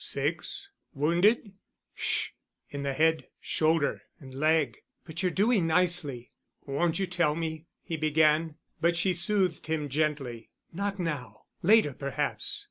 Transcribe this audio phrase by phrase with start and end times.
[0.03, 0.67] "Six—?
[0.95, 1.51] Wounded——"
[1.93, 2.29] "Sh—.
[2.71, 6.31] In the head, shoulder and leg, but you're doing nicely."
[6.65, 8.55] "Won't you tell me——?" he began.
[8.81, 10.49] But she soothed him gently.
[10.73, 12.59] "Not now—later perhaps.